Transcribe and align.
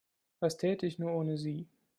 Was 0.39 0.57
täte 0.57 0.87
ich 0.87 0.97
nur 0.97 1.11
ohne 1.11 1.37
Sie? 1.37 1.67